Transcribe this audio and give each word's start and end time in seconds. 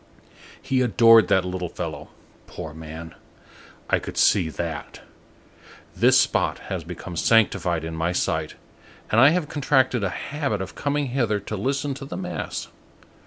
He 0.59 0.81
adored 0.81 1.27
that 1.27 1.45
little 1.45 1.69
fellow, 1.69 2.09
poor 2.47 2.73
man! 2.73 3.13
I 3.87 3.99
could 3.99 4.17
see 4.17 4.49
that. 4.49 5.01
This 5.95 6.19
spot 6.19 6.57
has 6.73 6.83
become 6.83 7.15
sanctified 7.15 7.83
in 7.83 7.95
my 7.95 8.11
sight, 8.11 8.55
and 9.11 9.21
I 9.21 9.29
have 9.29 9.47
contracted 9.47 10.03
a 10.03 10.09
habit 10.09 10.59
of 10.59 10.73
coming 10.73 11.09
hither 11.09 11.39
to 11.41 11.55
listen 11.55 11.93
to 11.93 12.05
the 12.05 12.17
mass. 12.17 12.69